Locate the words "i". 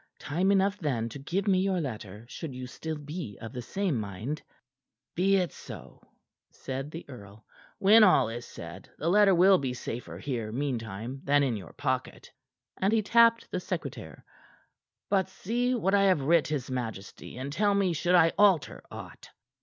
15.93-16.05, 18.15-18.31